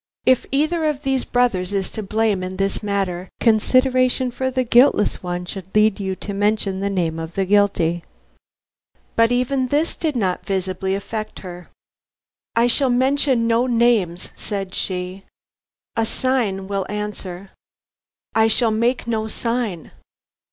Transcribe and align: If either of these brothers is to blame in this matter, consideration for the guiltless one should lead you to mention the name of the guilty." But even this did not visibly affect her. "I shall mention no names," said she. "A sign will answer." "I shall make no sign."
If 0.25 0.47
either 0.51 0.85
of 0.85 1.03
these 1.03 1.25
brothers 1.25 1.73
is 1.73 1.91
to 1.91 2.01
blame 2.01 2.41
in 2.41 2.57
this 2.57 2.81
matter, 2.81 3.29
consideration 3.39 4.31
for 4.31 4.49
the 4.49 4.63
guiltless 4.63 5.21
one 5.21 5.45
should 5.45 5.75
lead 5.75 5.99
you 5.99 6.15
to 6.15 6.33
mention 6.33 6.79
the 6.79 6.89
name 6.89 7.19
of 7.19 7.35
the 7.35 7.45
guilty." 7.45 8.03
But 9.15 9.31
even 9.31 9.67
this 9.67 9.95
did 9.95 10.15
not 10.15 10.43
visibly 10.43 10.95
affect 10.95 11.41
her. 11.41 11.69
"I 12.55 12.65
shall 12.65 12.89
mention 12.89 13.45
no 13.45 13.67
names," 13.67 14.31
said 14.35 14.73
she. 14.73 15.23
"A 15.95 16.07
sign 16.07 16.67
will 16.67 16.87
answer." 16.89 17.51
"I 18.33 18.47
shall 18.47 18.71
make 18.71 19.05
no 19.05 19.27
sign." 19.27 19.91